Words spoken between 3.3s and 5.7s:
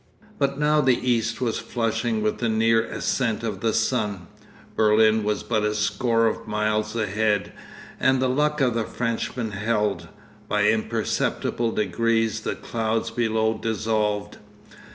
of the sun, Berlin was but